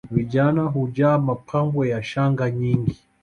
[0.11, 2.97] Vijana hujaa mapambo ya shanga nyingi